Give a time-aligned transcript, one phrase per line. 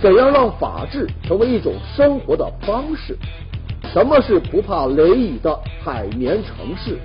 [0.00, 3.18] 怎样让法治成为一种生活的方式？
[3.92, 6.96] 什么是不怕雷雨的海绵城市？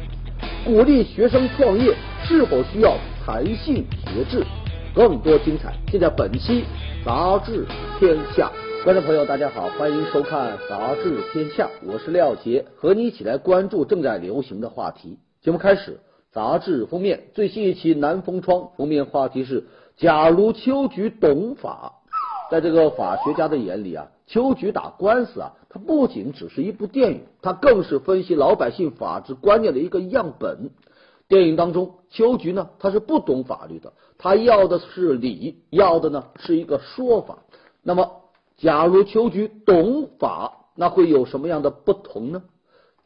[0.63, 1.91] 鼓励学生创业
[2.23, 2.95] 是否需要
[3.25, 4.45] 弹性学制？
[4.93, 6.65] 更多精彩尽在本期
[7.03, 7.65] 杂志
[7.99, 8.51] 天下。
[8.83, 15.17] 观众朋友，大家好，欢迎收看杂志天下，我是廖杰，和你一起来关注正在流行的话题。
[15.41, 15.99] 节目开始，
[16.31, 19.63] 杂志封面最新一期《南风窗》封面话题是：
[19.97, 21.93] 假如秋菊懂法。
[22.49, 30.69] 在这个法学家的眼里啊，秋菊打官司啊，它不仅只是一部电影，它更是分析老百姓法治观念的一个样本。
[31.27, 37.39] 电影当中，秋菊呢，他是不懂法律的，他要的是理，要的呢是一个说法。
[37.81, 38.19] 那么。
[38.55, 42.43] 假如秋菊懂法，那会有什么样的不同呢？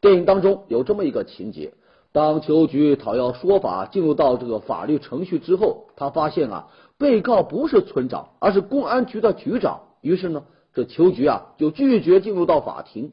[0.00, 1.72] 电影当中有这么一个情节：
[2.12, 6.68] 当秋菊讨要说法，进入到这个法律程序之后，他发现啊，
[6.98, 9.82] 被告不是村长，而是公安局的局长。
[10.00, 13.12] 于是呢，这邱菊啊就拒绝进入到法庭。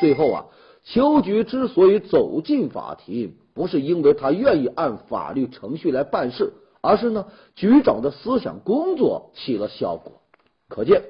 [0.00, 0.46] 最后啊，
[0.84, 10.22] 邱菊之所以走进法庭，不是因为他愿意按法律程序来办事，而是呢，局长的思想工作起了效果。
[10.68, 11.02] 可见。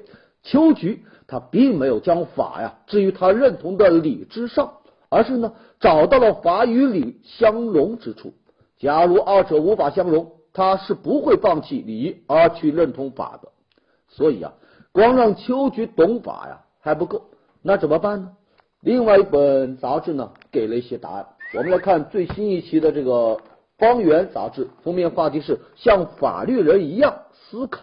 [0.46, 4.74] 邱菊他并没有将法呀置于他认同的理之上，
[5.08, 8.34] 而是呢找到了法与理相融之处。
[8.76, 13.50] 假如二者无法相融，他是不会放弃理而去认同法的。
[14.08, 14.54] 所以啊，
[14.92, 17.24] 光让秋菊懂法呀还不够，
[17.60, 18.30] 那怎么办呢？
[18.80, 21.26] 另外一本杂志呢给了一些答案。
[21.54, 23.10] 我们来看最新一期的这个
[23.78, 27.82] 《方圆》杂志，封面话题是像法律人一样思考。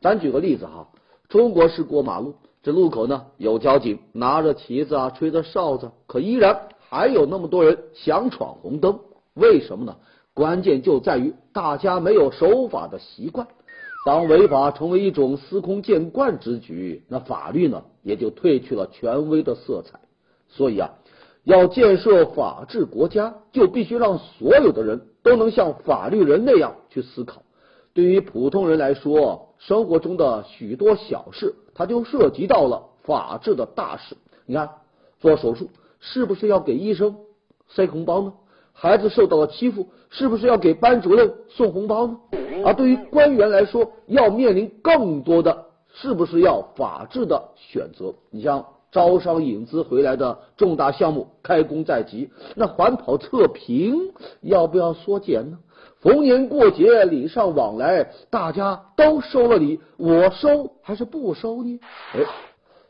[0.00, 0.88] 咱举个例子哈。
[1.28, 8.98] 中国式过马路，这路口呢有交警拿着旗子啊，吹着哨子，可依然还有那么多人想闯红灯，
[9.34, 9.96] 为什么呢？
[10.34, 13.48] 关键就在于大家没有守法的习惯。
[14.06, 20.00] 当违法成为一种司空见惯之举，那法律呢也就褪去了权威的色彩。
[20.48, 20.92] 所以啊，
[21.44, 27.42] 要建设法治国家，就必须让所有的人都能像法律人那样去思考。
[27.92, 34.16] 对于普通人来说，生活中的许多小事，它就涉及到了法治的大事。
[34.46, 34.70] 你看，
[35.18, 35.68] 做手术
[35.98, 37.16] 是不是要给医生
[37.68, 38.32] 塞红包呢？
[38.82, 42.16] 孩子受到了欺负，是不是要给班主任送红包呢？
[42.64, 48.14] 而对于官员来说，要面临更多的是不是要法治的选择？
[48.30, 55.58] 你像招商引资回来的重大项目开工在即，那环跑测评要不要缩减呢？
[56.00, 61.78] 逢年过节礼尚往来，大家都收了礼，我收还是不收呢？
[62.14, 62.20] 哎，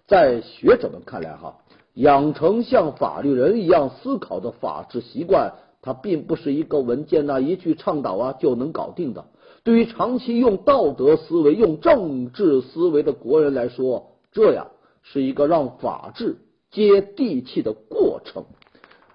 [0.07, 1.57] 在学者们看来，哈，
[1.95, 5.53] 养成像法律人一样思考的法治习惯，
[5.83, 9.27] 它并不是一个文件呐、一句倡导啊就能搞定的。
[9.63, 14.69] 对于长期用道德思维、用政治思维的国人来说，这样
[15.03, 16.39] 是一个让法治
[16.71, 18.45] 接地气的过程。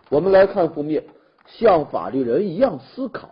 [0.09, 1.05] 我们来看封面，
[1.47, 3.29] 像法律人一样思考。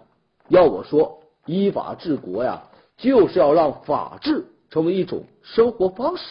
[0.49, 2.63] 要我说，依法治国呀，
[2.97, 6.23] 就是要让法治成为一种生活方式。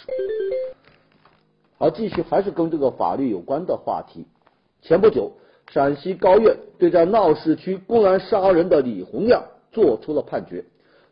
[1.79, 4.27] 好，继续还是跟这个法律有关的话题。
[4.83, 5.33] 前不久，
[5.73, 10.67] 陕西高院对在闹市区公然杀人的李洪亮做出了判决。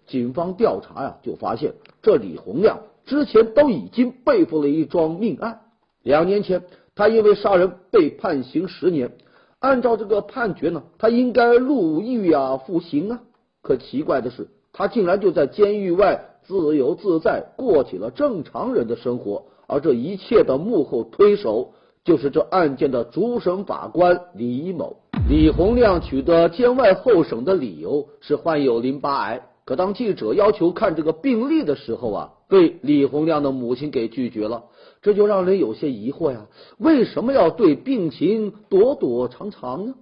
[0.06, 1.72] 警方调查呀，就发现
[2.03, 5.60] 这李洪亮之前都已经背负了一桩命案。
[6.03, 9.12] 两年前，他因为杀人被判刑十年。
[9.60, 13.22] 按照这个判决呢，他应该入狱啊，服刑啊。
[13.62, 19.44] 可奇怪的是，他竟然就在监狱外自由自在，过起了正常人的生活。
[19.66, 21.72] 而这一切的幕后推手，
[22.05, 24.97] 就是这案件的主审法官李某。
[25.28, 29.47] 李洪亮取得监外候审的理由是患有淋巴癌。
[29.65, 34.65] 可当记者要求看这个病历的时候啊，被李洪亮的母亲给拒绝了。
[35.03, 36.47] 这就让人有些疑惑呀，
[36.79, 39.94] 为什么要对病情躲躲藏藏呢？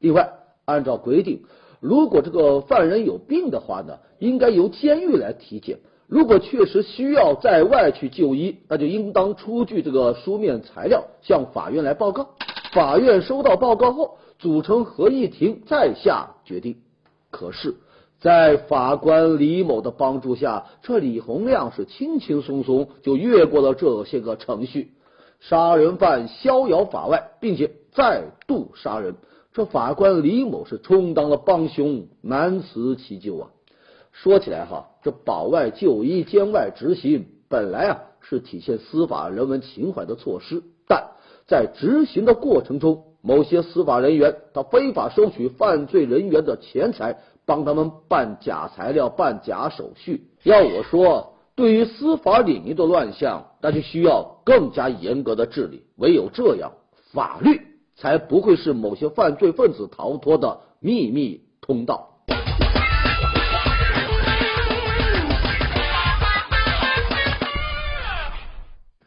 [0.00, 0.32] 另外，
[0.64, 1.44] 按照规定，
[1.78, 5.76] 如果这个犯人有病的话呢，应该由监狱来体检；
[6.12, 12.28] 如果确实需要在外去就医，那就应当出具这个书面材料向法院来报告。
[12.72, 16.76] 法院收到报告后，组成合议庭再下决定。
[17.30, 17.76] 可是。
[18.20, 24.92] 在法官李某的帮助下，这李洪亮是轻轻松松就越过了这些个程序。
[25.40, 29.16] 杀人犯逍遥法外，并且再度杀人，
[29.54, 33.48] 这法官李某是充当了帮凶，难辞其咎啊！
[34.12, 41.10] 说起来哈，这保外就医、监外执行，本来啊是体现司法人文情怀的措施，但
[41.46, 47.18] 在执行的过程中，某些司法人员他非法收取犯罪人员的钱财。
[47.44, 50.28] 帮他们办假材料、办假手续。
[50.44, 51.72] 要我说，对。
[51.72, 55.82] 于司法领域的乱象，那就需要更加严格的治理。
[55.96, 56.70] 唯有这样，
[57.12, 57.60] 法律
[57.96, 62.11] 才不会是某些犯罪分子逃脱的秘密通道。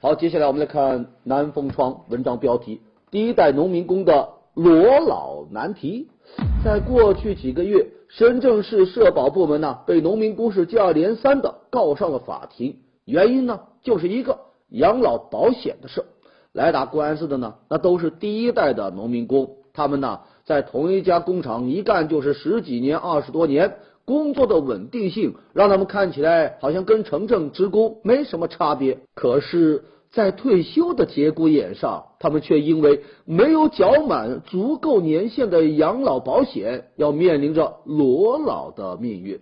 [0.05, 2.79] 好，接下来我们来看南风窗文章标题：
[3.09, 6.09] 第一代农民工的裸老难题。
[6.63, 16.05] 在过去几个月，深圳市社保部门呢被农民工是接二连三的告上了法庭，原因呢就是一个养老保险的事。
[16.53, 28.99] 来打官司的呢，那都是第一代的农民工，他们呢在同一家工厂一干就是十几年、二十多年，工作的稳定性让他们看起来好像跟城镇职工没什么差别。
[29.15, 29.83] 可是。
[30.15, 39.37] 在退休的节骨眼上，他们却因为没有缴满足够年限的养老保险，要面临着裸老的命运。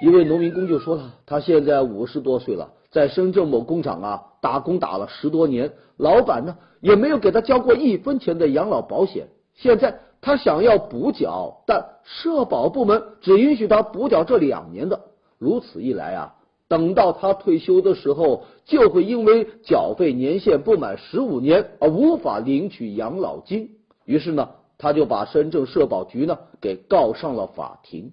[0.00, 9.26] 一位农民工就说了，他现在五十多岁了，在深圳某工厂啊打工打了十多年，老板呢也没有给他交过一分钱的养老保险。
[9.54, 15.00] 现在他想要补缴，但社保部门只允许他补缴这两年的。
[15.38, 16.35] 如此一来啊。
[16.68, 23.70] 等到他退休的时候，就会因为缴费年限不满十五年而无法领取养老金。
[24.04, 28.12] 于是呢，他就把深圳社保局呢给告上了法庭。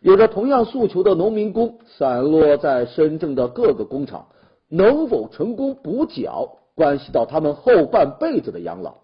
[0.00, 4.26] 有着同样诉求的农民工散落在深圳的各个工厂，
[4.68, 8.98] 能否成功补缴，关系到他们后半辈子的养老。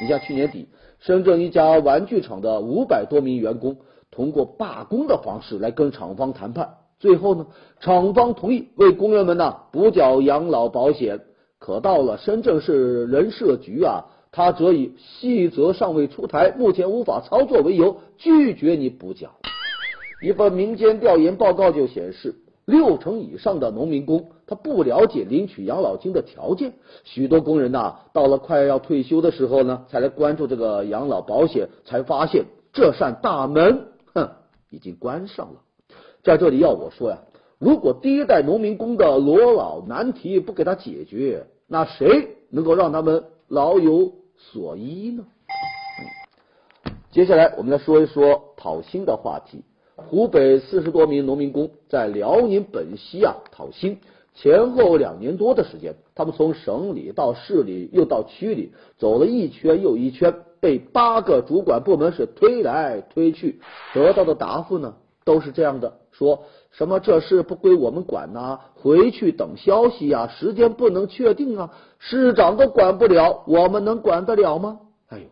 [0.00, 0.68] 你像去年底，
[1.00, 3.76] 深圳一家玩具厂的五百多名员工，
[4.10, 6.77] 通过罢工的方式来跟厂方谈判。
[6.98, 7.46] 最后呢，
[7.80, 11.20] 厂方同意为工人们呢补缴养老保险，
[11.58, 19.30] 可到了深圳市人社局啊，他则以细则尚未出台，目前无法操作为由，拒绝你补缴。
[20.20, 22.34] 一份民间调研报告就显示，
[22.64, 26.72] 六成以上的农民工他不了解领取养老金的条件，
[27.04, 34.30] 许多工人呐，到了快要退休的时候呢，才来关注这个养老保险，才发现这扇大门，哼，
[34.70, 35.60] 已经关上了。
[36.22, 37.18] 在这里要我说呀，
[37.58, 45.24] 如果第一代农民工的裸老难题不给他解决，那谁能够让他们老有所依呢？
[47.10, 49.64] 接下来我们来说一说讨薪的话题。
[49.96, 53.98] 湖北四十多名农民工在辽宁本溪啊讨薪，
[54.32, 63.60] 前后两年多的时间，他们从省里到市里又到区里走了一圈又一圈，被八个主管部门是推来推去，
[63.92, 64.94] 得到的答复呢
[65.28, 65.92] 都是这样的。
[66.10, 74.80] 说什么这事不归我们管呐，回去等消息呀，时间不能确定啊，市长都管不了，我们能管得了吗？
[75.08, 75.24] 哎呦，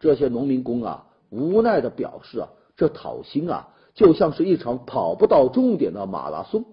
[0.00, 6.64] 这些农民工啊，无奈的表示啊，这讨薪啊，就像是一场跑不到终点的马拉松。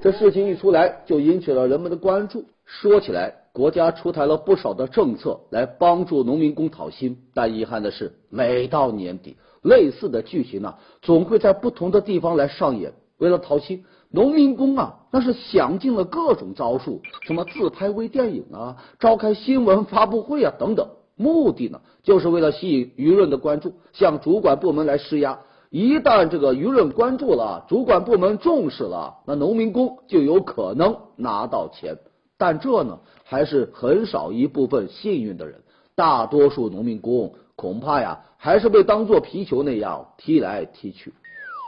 [0.00, 2.46] 这事情一出来，就引起了人们的关注。
[2.64, 9.36] 说起来，国家出台了不少的政策来帮助农民工讨薪，但遗憾的是，每到年底。
[9.62, 12.94] 类似的剧情呢，总会在不同的地方来上演。
[13.18, 25.38] 为了讨薪，农民工啊，那是想尽了各种招数，什么自拍微电影啊，召开新闻发布会啊等等，目的呢，就是为了吸引舆论的关注，向主管部门来施压。
[25.70, 31.96] 一旦这个舆论关注了，主管部门重视了，那农民工就有可能拿到钱。
[32.42, 35.60] 但这呢，还是很少一部分幸运的人，
[35.94, 37.32] 大多数农民工。
[37.54, 41.14] 恐怕呀，还是被当做皮球那样踢来踢去。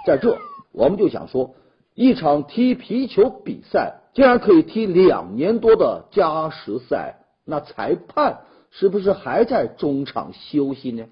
[0.04, 0.36] 在这，
[0.72, 1.54] 我们就想说，
[1.94, 8.40] 一场踢皮球比赛竟然可以踢两年多的加时赛，那裁判
[8.72, 11.04] 是不是还在中场休息呢？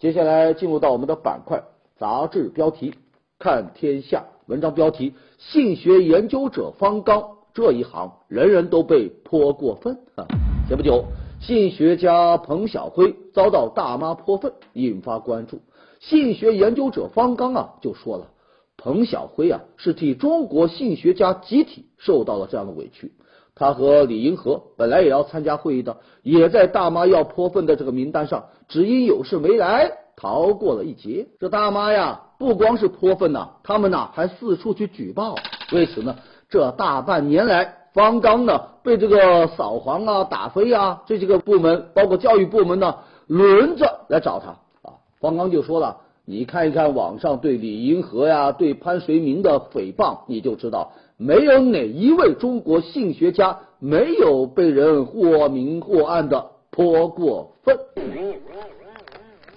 [0.00, 1.62] 接下来进入到我们的板块，
[1.98, 2.94] 杂志标题
[3.40, 7.38] 看天下，文章标题：性学研究者方刚。
[7.54, 10.28] 这一行人人都被泼过粪啊！
[10.68, 11.06] 前不久，
[11.40, 15.60] 性学家彭晓辉遭到大妈泼粪，引发关注。
[15.98, 18.28] 性学研究者方刚啊就说了，
[18.76, 23.12] 彭晓辉啊是替中国性学家集体受到了这样的委屈。
[23.56, 31.26] 他和李银河本来也要参加会议的，也在大妈要泼粪的这个名单上，只因有事没来，逃过了一劫。
[31.38, 35.36] 这大妈呀，不光是泼粪呐，他们呐还四处去举报。
[35.72, 36.16] 为此呢。
[36.50, 42.94] 这大半年来，方刚呢被这个扫黄啊、打非啊这几个部门，包括教育部门呢，
[43.26, 44.48] 轮着来找他
[44.88, 44.96] 啊。
[45.20, 57.76] 方刚就说了：“你看一看网上对李银河呀、对潘绥铭的诽谤，你就知道，没有哪一位中国性学家没有被人或明或暗的泼过粪。”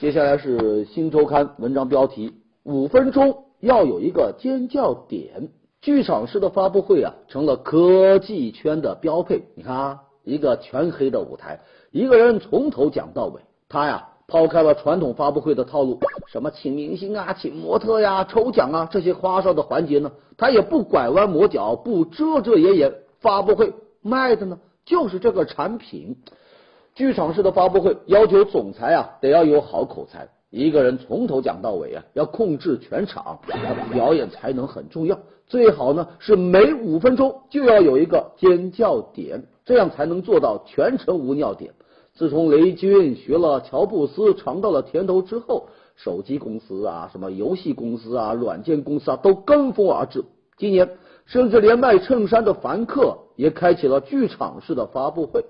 [0.02, 5.50] 接下来是新周刊文章标题：五分钟要有一个尖叫点。
[5.80, 9.44] 剧场式的发布会啊，成了科技圈的标配。
[9.54, 11.60] 你看啊，一个全黑的舞台，
[11.92, 13.42] 一个人从头讲到尾。
[13.70, 16.00] 他呀，抛开了传统发布会的套路，
[16.32, 22.92] 什么请明星啊、请模特呀、抽奖啊这些花哨的环节呢，他也不拐弯抹角，不遮遮掩掩。
[23.20, 26.18] 发布会卖的呢，就是这个产品。
[27.02, 33.40] 剧场式的发布会要求总裁啊得要有好口才，一个人从头讲到尾啊，要控制全场，
[33.92, 35.18] 表演才能很重要。
[35.48, 41.74] 最好呢是每五分钟就要有一个尖叫点，这样才能做到全程无尿点。
[42.14, 50.24] 自从雷军学了乔布斯尝到了甜头之后，手机公司啊、什么游戏公司啊、软件公司啊都跟风而至。
[50.56, 50.88] 今年
[51.26, 55.44] 甚至连卖衬衫的凡客也开启了剧场式的发布会。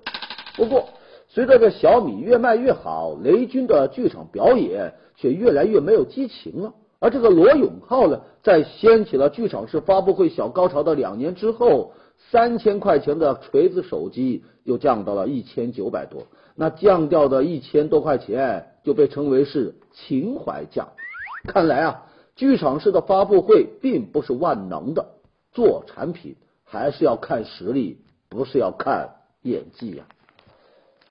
[0.56, 0.86] 不过，
[1.34, 6.74] 随着这小米越卖越好，雷军的剧场表演却越来越没有激情了。
[6.98, 11.94] 而这个罗永浩呢，在掀起了剧场式发布会小高潮的两年之后，
[12.30, 16.24] 三千块钱的锤子手机又降到了一千九百多，
[16.54, 20.88] 那降掉的一千多块钱就被称为是情怀价。
[21.48, 22.02] 看来啊，
[22.36, 25.06] 剧场式的发布会并不是万能的，
[25.50, 30.04] 做产品还是要看实力，不是要看演技呀。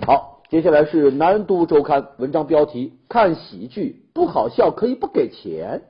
[0.08, 5.84] 好，接下来是南都周刊文章标题：看喜剧不好笑可以不给钱。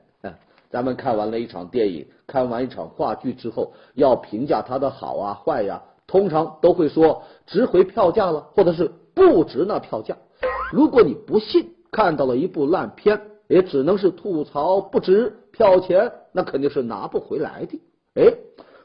[0.70, 10.16] 咱们看完了一场电影，看完一场话剧之后，要评价它的好啊坏呀，通常都会说值回票价了，或者是不值那票价。
[10.72, 17.80] 如果你不信，看到了一部烂片，也只能是吐槽不值票钱，那肯定是拿不回来的。
[18.14, 18.34] 哎，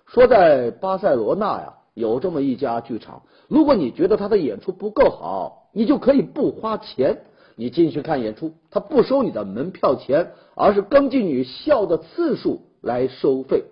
[0.06, 1.74] 说在巴塞罗那呀。
[1.98, 7.24] 有这么一家剧场，如果你觉得他的演出不够好，你就可以不花钱，
[7.56, 13.64] 你进去看演出，他不收你的门票钱，而是根据你笑的次数来收费。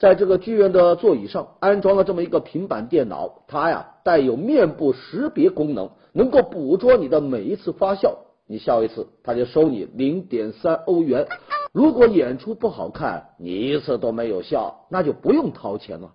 [0.00, 8.18] 在这个剧院的座椅上安装了这么一个平板电脑，它呀带有面部识别功能，能够捕捉你的每一次发笑。
[8.48, 11.28] 你笑一次，他就收你零点三欧元。
[11.72, 16.10] 如果演出不好看，你一次都没有笑，那就不用掏钱了。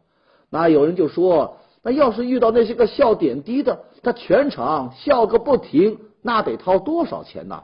[0.49, 7.63] 那有人就说，那要是遇到那些个笑点低的，他全场笑个不停，那得掏多少钱呢？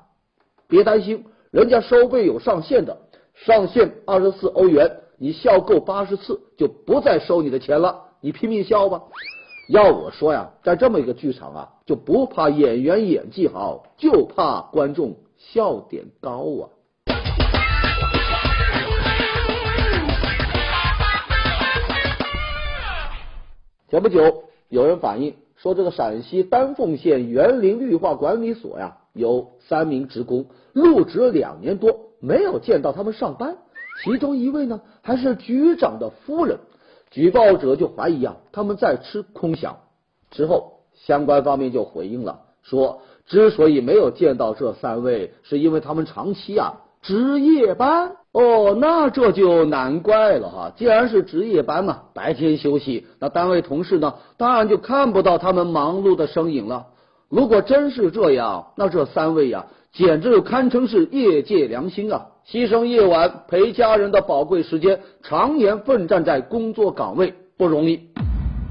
[0.67, 2.97] 别担心，人家收费有上限的，
[3.33, 9.03] 上限二十四欧元，你笑够八十次就不再收你的钱了，你拼命笑吧。
[9.67, 16.69] 要我说呀，在这么一个剧场啊，就不怕演员演技好，就怕观众笑点高啊。
[23.87, 33.57] 前不久，有人反映说，这个陕西丹凤县园林绿化管理所呀，有三名职工入职两年多，没有见到他们上班。
[34.03, 36.57] 其中一位呢，还是局长的夫人。
[37.11, 39.75] 举报者就怀疑啊，他们在吃空饷。
[40.31, 48.11] 之后，相关方面就回应了，说之所以没有见到这三位，是因为他们长期啊值夜班。
[48.33, 50.73] 哦，那这就难怪了哈！
[50.75, 56.87] 既然是值夜班嘛，白天休息，那单位同事呢，当然就看不到他们忙碌的身影了。
[57.29, 62.25] 如果真是这样，那这三位呀，简直堪称是业界良心啊！
[62.45, 68.09] 牺牲夜晚陪家人的宝贵时间，常年奋战在工作岗位，不容易。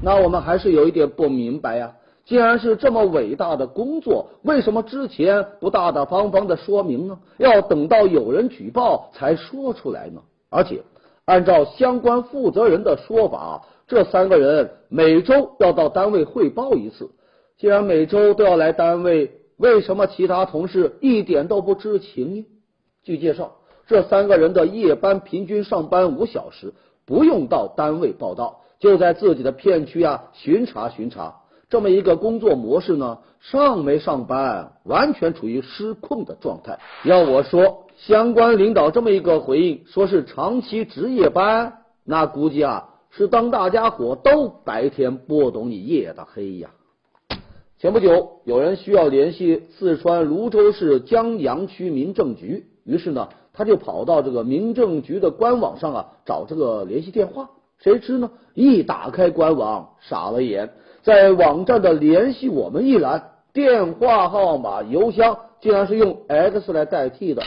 [0.03, 1.93] 那我们还是有一点不明白呀。
[2.25, 7.19] 既然是这么伟大的工作，为什么之前不大大方方的说明呢？
[7.37, 10.21] 要等到有人举报才说出来呢？
[10.49, 10.81] 而且，
[11.25, 17.11] 按照相关负责人的说法，这三个人每周要到单位汇报一次。
[17.57, 22.45] 既然每周都要来单位，为什么其他同事一点都不知情呢？
[23.03, 26.73] 据介绍，这三个人的夜班平均上班五小时，
[27.05, 31.41] 不用到单位报道，就在自己的片区啊巡查巡查。
[31.75, 36.79] 这么一个工作模式呢，上没上班，完全处于失控的状态。
[37.03, 46.69] 要我说，相关领导这么一个回应，说是长期值夜班，那估计啊是当大家伙都白天不懂你夜的黑呀。
[47.77, 57.49] 前不久，有人需要联系四川泸州市江阳区民政局，于是呢，他就跑到这个民政局的官网上啊找这个联系电话。
[57.79, 60.71] 谁知呢，一打开官网，傻了眼。
[61.05, 67.43] 在网站的联系我们一栏，电话号码、邮箱竟然是用 X 来代替的。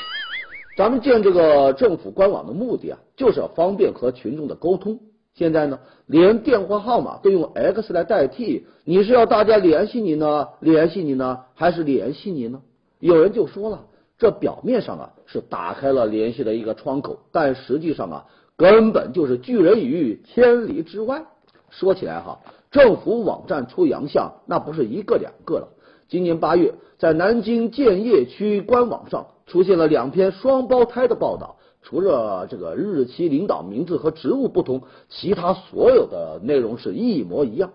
[0.77, 5.01] 咱们建这个政府官网的目的啊，就是要方便和群众的沟通。
[5.35, 12.63] 现在呢，连电话号码都用 X 来代替，你是要大家联系你呢，联系你呢，还是联系你呢？
[13.01, 13.87] 有人就说了，
[14.19, 21.25] 这表面上啊是打开了联系的一个窗口，但实际上啊根本就是拒人于千里之外。
[21.71, 22.39] 说起来哈，
[22.71, 25.69] 政府网站出洋相那不是一个两个了。
[26.09, 37.71] 今年八月，在南京建邺区官网上出现了两篇双胞胎的报道，除了这个日期、领导名字和职务不同，其他所有的内容是一模一样。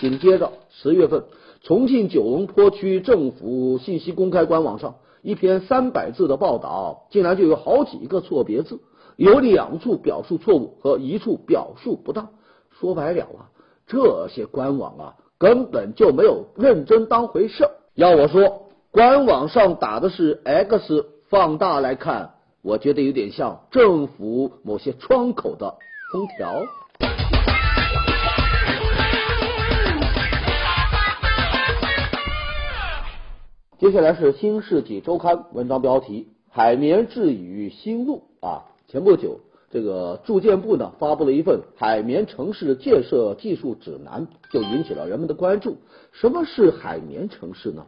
[0.00, 1.24] 紧接着十月份，
[1.62, 4.96] 重庆九龙坡区政府信息公开官网上。
[5.22, 8.78] 一篇三百字的报道，竟然就有好几个错别字，
[9.16, 12.28] 有两处表述错误和一处表述不当。
[12.70, 13.50] 说白了啊，
[13.86, 17.68] 这些官网啊根本就没有认真当回事。
[17.94, 25.76] 要我说，官网上打的是 X，放大来看，我觉得有点像政府某些窗口的
[26.10, 26.64] 空调。
[33.78, 38.64] 接下来是《新世纪周刊》文章标题：海绵治雨新路啊！
[38.88, 39.38] 前不久，
[39.76, 45.76] 这个住建部呢发布了一份海绵城市建设技术指南，就引起了人们的关注。
[46.12, 47.84] 什么是海绵城市呢？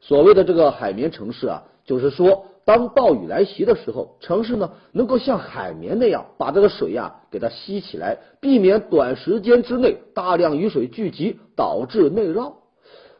[0.00, 12.52] 所谓的这个海绵城市啊，就是说，当暴雨来袭的时候，城市呢能够像海绵那样把这个水呀给它吸起来，避免短时间之内大量雨水聚集，导致内涝。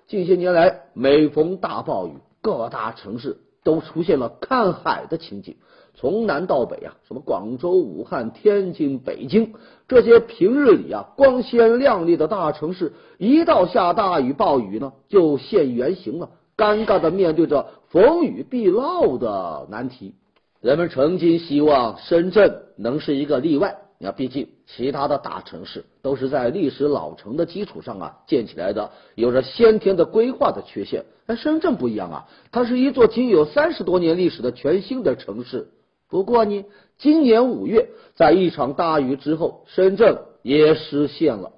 [0.06, 5.56] 近些年来，每逢大暴雨，各大城市都出现了看海的情景。
[5.94, 9.52] 从南到北啊，什么广州、武汉、天津、北京
[9.86, 20.14] 这些平日里啊光鲜亮丽的大城市，一到下大雨、暴雨呢，就现原形了，尴尬的面对着逢雨必涝的难题。
[20.60, 23.76] 人们曾经希望深圳能是一个例外。
[24.04, 31.04] 那毕竟，其他的大城市都是在历史老城的基础上啊建起来的，有着先天的规划的缺陷。
[31.24, 35.68] 但深圳不一样啊，它是一座仅有三十多年历史的全新的城市。
[36.12, 36.66] 不过呢，
[36.98, 41.52] 今年五月，在一场大雨之后，深圳也实现了。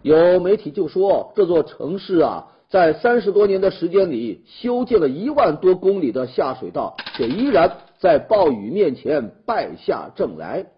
[0.00, 10.68] 有媒体就说，这座城市啊，在三十多年的时间里，修建了一万多公里的下水道，却依然在暴雨面前败下阵来。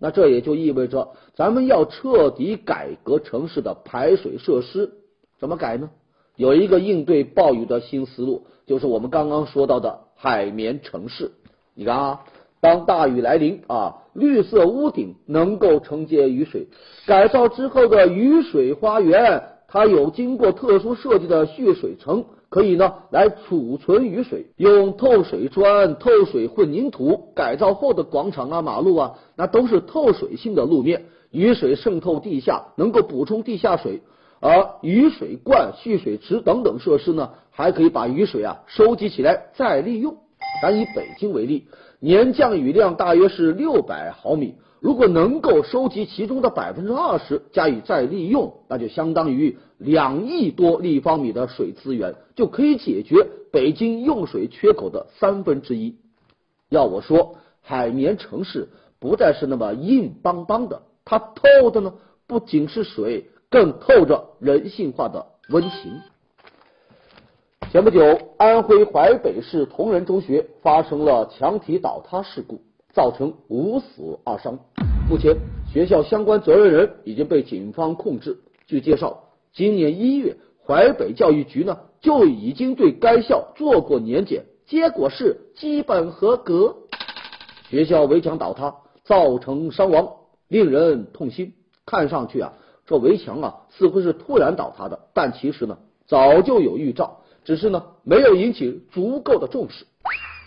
[0.00, 4.90] 那这也就意味着，咱们要彻底改革城市的排水设施。
[5.38, 5.90] 怎么改呢？
[6.34, 11.30] 有一个应对暴雨的新思路，就是我们刚刚说到的海绵城市。
[11.72, 12.24] 你看啊，
[12.60, 16.68] 当大雨来临啊，绿色屋顶能够承接雨水，
[17.06, 22.24] 改造之后的雨水花园，它有经过特殊设计的蓄水层。
[22.50, 34.02] 可以呢，来储存雨水，用透水砖、透水混凝土改造后的广场啊、马路啊，那都是透水性的路面，雨水渗透地下，能够补充地下水。
[34.40, 40.16] 而雨水罐、蓄水池等等设施呢，还可以把雨水啊收集起来再利用。
[40.60, 41.68] 咱以北京为例，
[42.00, 44.54] 年降雨量大约是六百毫米。
[44.80, 55.96] 如果能够收集其中的百分之二十加以再利用，那就相当于两亿多立方米的水资源，就可以解决北京用水缺口的三分之一。
[56.70, 61.92] 要我说，海绵城市不再是那么硬邦邦的，它透的呢
[62.26, 66.00] 不仅是水，更透着人性化的温情。
[67.70, 68.00] 前不久，
[68.36, 72.60] 安徽淮北市铜仁中学发生了墙体倒塌事故。
[72.92, 74.58] 造成五死二伤，
[75.08, 75.36] 目前
[75.72, 78.40] 学校相关责任人已经被警方控制。
[78.66, 86.74] 据介绍，今年一月，淮北教育局呢就已经对该校做过年检，结果是基本合格。
[87.68, 90.08] 学校围墙倒塌造成伤亡，
[90.48, 91.54] 令人痛心。
[91.86, 92.54] 看上去啊，
[92.84, 95.78] 这围墙啊似乎是突然倒塌的，但其实呢
[96.08, 99.86] 早就有预兆，只是呢没有引起足够的重视。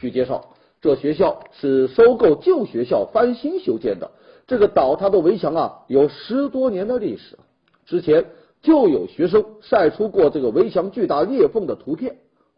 [0.02, 0.50] 据介绍。
[0.82, 4.12] 这学校是收购旧学校翻新修建的，
[4.48, 7.40] 这个倒塌的围墙啊，有十多年的历史。
[7.86, 8.26] 之前
[8.62, 12.18] 就有学生晒出过这个围墙巨大裂缝的图片。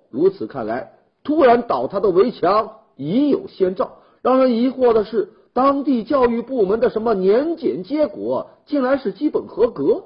[0.10, 0.94] 如此看来，
[1.24, 4.00] 突然倒塌的围墙已有先兆。
[4.24, 10.06] 让人疑惑的是，当地教育部门的什么年检结果，竟然是基本合格。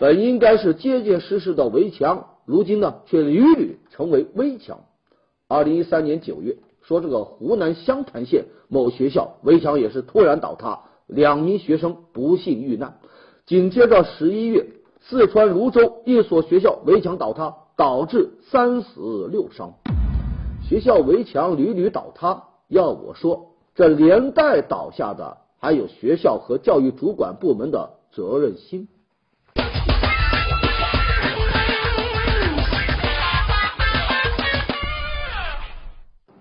[0.00, 4.80] 本应该是结结实实的围墙，如今呢，却屡屡成为危墙。
[5.48, 6.56] 二零一三年九月。
[6.80, 12.98] 说这个湖南湘潭县某学校围墙也是突然倒塌，两名学生不幸遇难。
[13.44, 14.66] 紧接着十一月，
[15.02, 19.74] 四川泸州一所学校围墙倒塌，导致三死六伤。
[20.66, 28.88] 学校围墙屡屡倒塌，要我说，这连带倒下的还有学校和教育主管部门的责任心。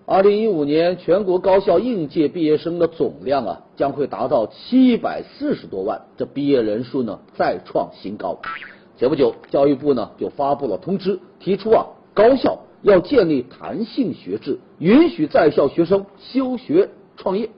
[0.09, 8.39] 二零一五年全国高校应届毕业生的总量啊，将会达到七百四十多万，这毕业人数呢再创新高。
[8.97, 17.49] 前不久，教育部呢就发布了通知，提出啊高校要建立弹性学制，允许在校学生休学创业。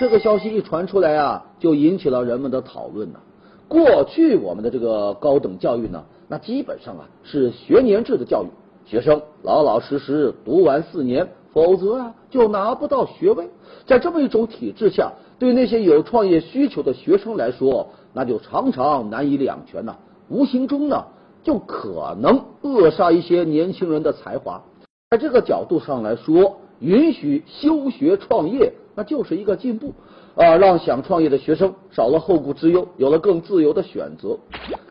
[0.00, 3.20] 这个消息一传出来啊，就引起了人们的讨论呢。
[3.68, 8.48] 过去我们的这个高等教育呢，那基本上啊是学年制的教育，
[8.84, 13.48] 学生老老实实读完四年，否则啊就拿不到学位。
[13.86, 19.96] 在这么一种体制下，对那些有创业需求的学生来说，那就常常难以两全呐，
[20.28, 21.02] 无形中呢
[21.42, 24.62] 就可能扼杀一些年轻人的才华。
[25.10, 28.74] 在这个角度上来说，允许休学创业。
[28.98, 29.92] 那就是一个进步
[30.36, 34.38] 啊，让想创业的学生少了后顾之忧，有了更自由的选择。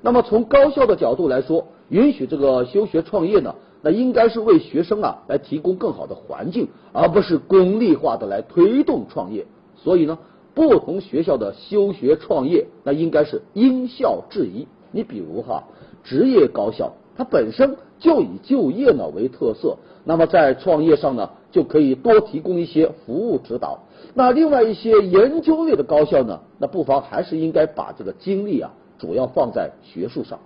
[0.03, 9.45] 那么从高校的角度来说，允许这个休学创业呢，那应该是为学生啊来提供更好的环境，而不是功利化的来推动创业。
[9.75, 10.17] 所以呢，
[10.55, 14.67] 不同学校的休学创业，那应该是因校制宜。
[14.91, 15.65] 你比如哈，
[16.03, 21.29] 职业高校它本身就以就业呢为特色，那么在创业上呢。
[21.51, 23.79] 就可以多提供一些服务指导。
[24.13, 30.37] 那另外一些研究类的高校呢，那不妨还是应该把这个精力啊，主要放在学术上。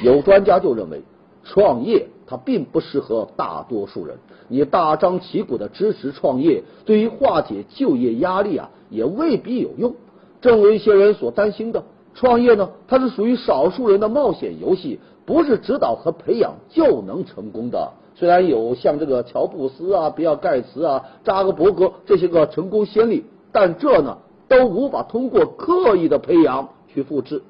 [0.00, 1.02] 有专家就认为，
[1.44, 4.18] 创业它并不适合大多数人。
[4.48, 9.94] 你大张旗鼓的支持创业，对于化解就业压力啊，也未必有用。
[10.40, 17.92] 正如一些人所担心的，创业呢，它是属于少数人的冒险游戏，不是指导和培养就能成功的。
[18.14, 27.42] 虽然有像这个乔布斯啊、比尔盖茨啊、扎克伯格这些个成功先例，但这呢都无法通过刻意的培养去复制。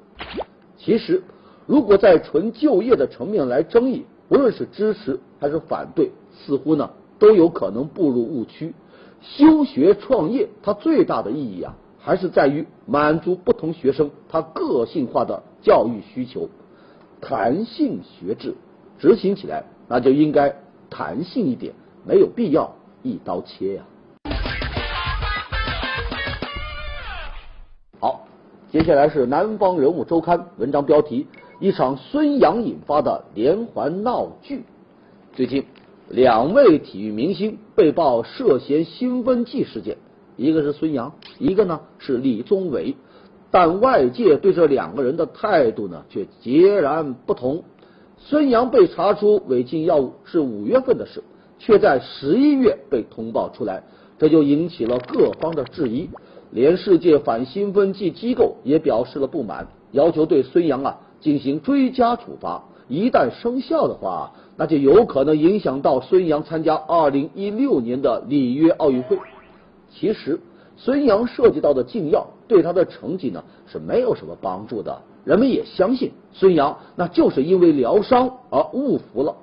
[0.77, 1.23] 其实，
[1.69, 8.73] 如果在纯就业的层面来争议，无论是支持还是反对，似乎呢都有可能步入误区。
[9.21, 16.49] 休学创业，它最大的意义啊，还是在于满足不同学生他个性化的教育需求。
[17.21, 18.55] 弹性学制
[18.97, 19.63] 执行起来。
[19.87, 20.55] 那就应该
[20.89, 23.83] 弹性一点，没有必要一刀切呀。
[27.99, 28.27] 好，
[28.71, 31.27] 接下来是南方人物周刊文章标题：
[31.59, 34.63] 一场孙杨引发的连环闹剧。
[35.33, 35.65] 最近，
[36.07, 39.97] 两位体育明星被曝涉嫌兴奋剂事件，
[40.37, 42.95] 一个是孙杨，一个呢是李宗伟，
[43.51, 47.65] 但外界对这两个人的态度呢却截然不同。
[48.17, 51.21] 孙杨被查出违禁药物是五月份的事，
[51.57, 53.83] 却在十一月被通报出来，
[54.17, 56.09] 这就引起了各方的质疑。
[56.51, 62.63] 连世界反兴奋剂机构也表示了不满，要求对孙杨啊进行追加处罚。
[62.87, 69.19] 一旦生效的话，那就有可能影响到孙杨参加二零一六年的里约奥运会。
[69.91, 70.39] 其实，
[70.75, 75.01] 孙杨涉及到的禁药对他的成绩呢是没有什么帮助的。
[75.23, 79.35] 人们也相信孙杨那就是因为疗伤而误服了，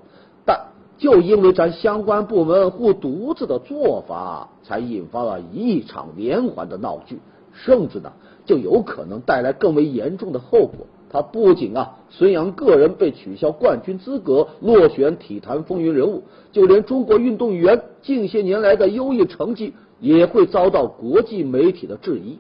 [0.45, 0.59] 但
[0.99, 7.21] 就因为咱相关部门护犊子的做法，才引发了一场连环的闹剧，
[7.53, 8.13] 甚至呢
[8.45, 10.87] 就有可能带来更为严重的后果。
[11.17, 22.39] 他不仅啊，孙杨个人被取消冠军资格，落选体坛风云人物，就连中国运动员近些年来的优异成绩也会遭到国际媒体的质疑。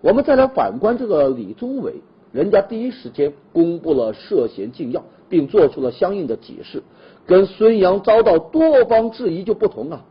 [0.00, 1.92] 我们再来反观这个李宗伟。
[2.32, 6.82] 人家第一时间公布了涉嫌禁药，并做出了相应的解释，
[7.26, 10.02] 跟孙杨遭到多方质疑就不同啊。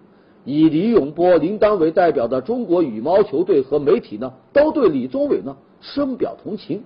[0.45, 6.83] 以李永波、林丹为代表的中国羽毛球队和媒体呢，都对李宗伟呢深表同情。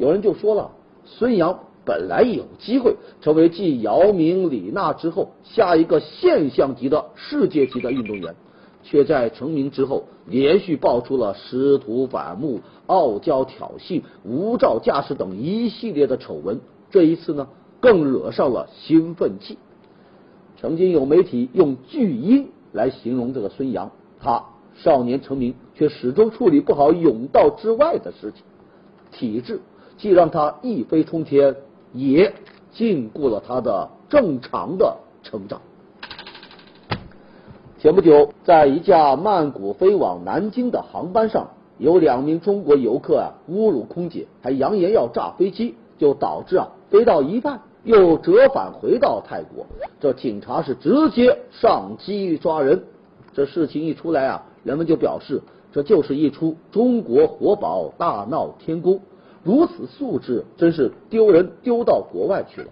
[0.00, 0.70] 有人就说了，
[1.04, 8.34] 孙杨本来有机会成为继姚明、李娜之后下一个现象级的世界级的运动员。
[8.82, 16.60] 却在成名之后，连续爆出了师徒反目、傲娇挑衅、无照驾驶等一系列的丑闻。
[16.88, 17.48] 这一次呢，
[17.80, 19.58] 更惹上了兴奋剂。
[20.56, 28.42] 曾经有媒体用“巨婴”来形容这个孙杨，他少年成名，却始终处理不好甬道之外的事情。
[29.12, 29.60] 体质
[30.00, 31.54] 既让他一飞冲天，
[31.92, 32.32] 也
[32.72, 35.60] 禁锢了他的正常的成长。
[37.78, 49.66] 前不久，在一架曼谷飞往南京的航班上，有两名中国游客啊侮辱空姐，还扬言要炸飞机，就导致啊飞到一半又折返回到泰国。
[50.00, 52.82] 这警察是直接上机抓人。
[53.34, 58.98] 这事情一出来啊，人们就表示这就是一出中国活宝大闹天宫，
[59.42, 62.68] 如此素质真是丢人丢到国外去了。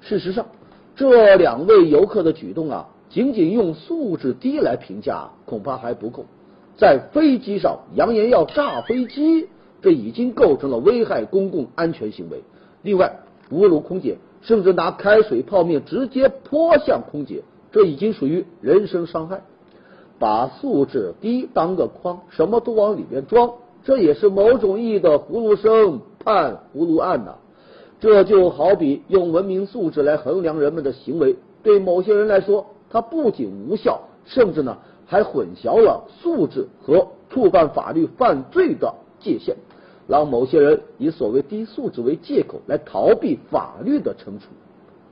[0.00, 0.46] 事实上，
[0.94, 2.88] 这两位游客的举动啊。
[3.08, 6.26] 仅仅用素质低来评价恐怕还不够。
[6.76, 9.48] 在飞机上扬言要炸飞机，
[9.80, 12.42] 这已经构成了危害公共安全行为。
[12.82, 19.44] 另外，侮辱空姐，甚至拿开水泡面直接泼向空姐，这已经属于人身伤害。
[20.18, 23.52] 把素质低当个筐，什么都往里面装，
[23.86, 27.36] 这也是某种意义的葫芦生判葫芦案呐。
[28.00, 39.54] 这就好比用文明素质来衡量人们的行为，对某些人来说，它不仅无效，甚至呢还混淆了素质和触犯法律犯罪的界限，
[40.08, 44.46] 让某些人以所谓低素质为借口来逃避法律的惩处。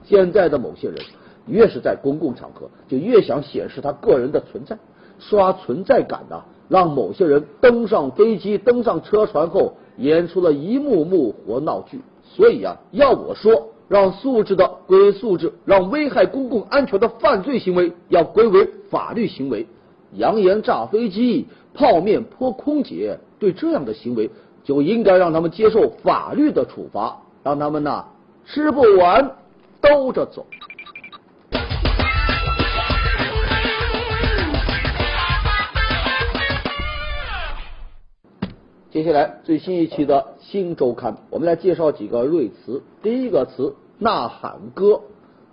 [0.03, 0.99] 现在的某些人，
[1.47, 4.77] 越是在公共场合，就越想显示他个人的存在。
[5.21, 12.00] 刷存在感的，让某些人登上飞机、登上车船后，演出了一幕幕活闹剧。
[12.22, 19.66] 所以啊，要我说，让素质的归素质，让危害公共安全的犯罪行为要归为法律行为。
[20.14, 24.31] 扬言炸飞机、泡面泼空姐，对这样的行为
[24.62, 28.07] 就应该让他们接受法律的处罚，让他们呐
[28.46, 29.33] 吃不完
[29.81, 30.46] 兜着走。
[38.94, 42.80] 接下来最新一期的《新周刊》，我们来介绍几个瑞词。
[43.02, 45.00] 第一个词“呐喊歌”。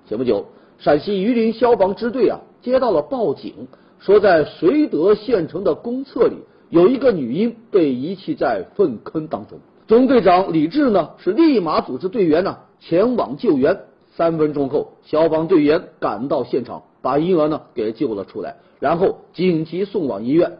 [0.07, 0.45] 前不久，
[0.77, 6.35] 陕西榆林消防支队啊接到了报警，说在绥德县城的公厕里
[6.69, 9.57] 有一个女婴被遗弃在粪坑当中。
[9.87, 13.79] 中队长李志呢是立马组织队员呢前往救援。
[14.15, 20.59] 三分钟后，消防队员赶到现场，把婴儿呢给救了出来，然后紧急送往医院。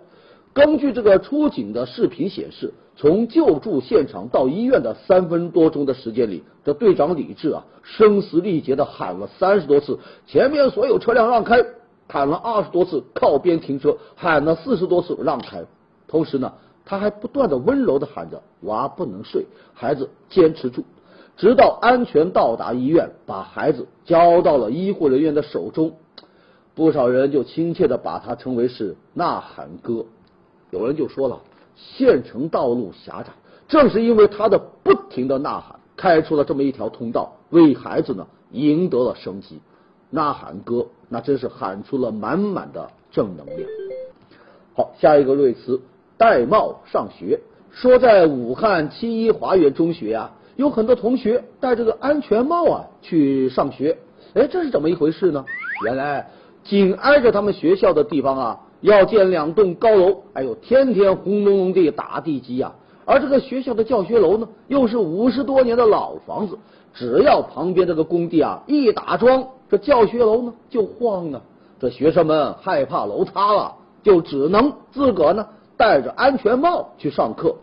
[0.53, 11.63] 根据这个出警的视频显示，从救助现场到医院的三分多钟的时间里，这队长李志啊，声嘶力竭的喊了三十多次“前面所有车辆让开”，
[12.09, 15.63] 喊了二十多次“靠边停车”，喊了四十多次“让开”。
[16.07, 16.51] 同时呢，
[16.83, 20.83] 他还不断的温柔的喊着“娃不能睡，孩子坚持住”，
[21.37, 25.93] 直到安全到达医院，把孩子交到了医护人员的手中。
[26.75, 30.05] 不少人就亲切的把他称为是“呐喊哥”。
[30.71, 31.39] 有人就说了，
[31.75, 33.31] 县城道路狭窄，
[33.67, 39.59] 正是因为他的不停的呐喊，开出了这么一条通道，为孩子呢赢得了生机。
[40.09, 43.59] 呐喊哥，那真是喊出了满满的正能量。
[44.75, 45.79] 好，下一个瑞词，
[46.17, 47.39] 戴帽上学。
[47.71, 53.97] 说在武汉七一华园中学啊，有很多同学戴着个安全帽啊去上学。
[54.33, 55.45] 哎，这是怎么一回事呢？
[55.85, 56.29] 原来
[56.63, 58.59] 紧挨着他们学校的地方啊。
[58.81, 62.73] 要建两栋高楼，哎呦，天天轰隆隆地打地基呀！
[63.05, 66.57] 而这个学校的教学楼呢，又是五十多年的老房子，
[66.93, 71.41] 只要旁边这个工地啊一打桩，这教学楼呢就晃啊。
[71.79, 77.55] 这学生们害怕楼塌了，就只能自个儿呢戴着安全帽去上课。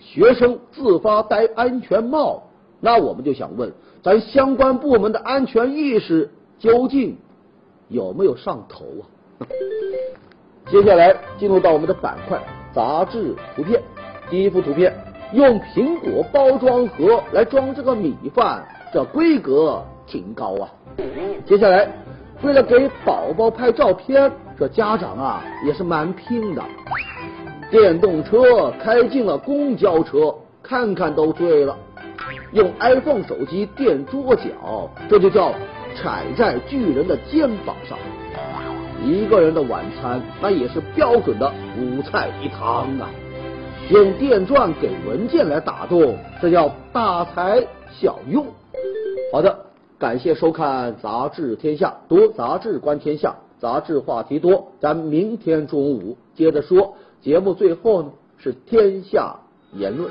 [0.00, 2.42] 学生自发戴安全帽，
[2.80, 7.16] 那我们就想问，咱相关部门的安全意识究竟
[7.88, 9.04] 有没有上头啊？
[10.70, 12.38] 接下来进入到我们的板块
[12.74, 13.82] 杂志图片，
[14.28, 14.94] 第一幅图片
[15.32, 20.68] 用苹果包装盒来装这个米饭，这规格挺高啊。
[21.46, 21.88] 接下来
[22.42, 26.62] 为了给宝宝拍照片，这家长啊也是蛮拼的。
[27.70, 31.76] 电动车开进了公交车，看看都醉了。
[32.52, 35.52] 用 iPhone 手机垫桌角，这就叫
[35.94, 37.98] 踩在巨人的肩膀上。
[39.04, 43.08] 一个人的晚餐，那也是标准的五菜一汤啊！
[43.90, 48.44] 用电钻给文件来打动，这叫大材小用。
[49.32, 49.58] 好的，
[49.98, 56.94] 感谢收看《杂志天下》，读杂志观天下，杂志话题多，咱明天中午接着说。
[57.20, 59.36] 节目最后呢是天下
[59.72, 60.10] 言论。